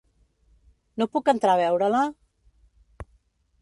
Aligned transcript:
No 1.03 1.09
puc 1.17 1.31
entrar 1.35 1.55
a 1.59 1.61
veure-la? 1.63 2.03